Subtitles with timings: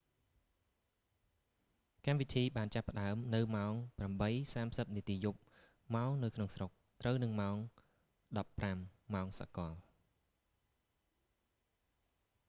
[2.05, 3.73] កម្មវិធីបានចាប់ផ្តើមនៅម៉ោង
[4.25, 5.39] 8:30 នាទីយប់
[5.95, 7.57] ម៉ោងនៅក្នុងស្រុក ត្រូវនឹងម៉ោង
[8.75, 9.73] 15.00 ម៉ោងសកល